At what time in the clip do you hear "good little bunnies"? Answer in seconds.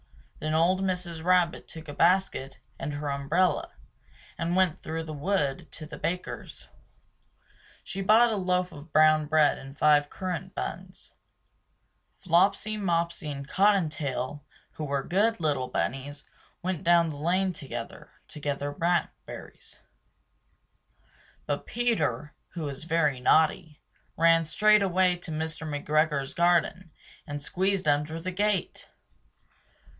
15.03-16.25